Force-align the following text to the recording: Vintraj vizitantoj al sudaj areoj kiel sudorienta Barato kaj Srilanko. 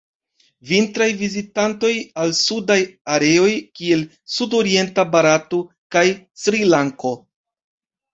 Vintraj 0.67 1.07
vizitantoj 1.17 1.91
al 2.23 2.33
sudaj 2.37 2.77
areoj 3.17 3.51
kiel 3.81 4.01
sudorienta 4.37 5.05
Barato 5.17 5.61
kaj 5.97 6.03
Srilanko. 6.45 7.13